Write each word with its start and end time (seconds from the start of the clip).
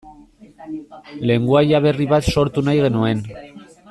Lengoaia 1.31 1.81
berri 1.87 2.07
bat 2.13 2.31
sortu 2.37 2.65
nahi 2.71 2.81
genuen. 2.87 3.23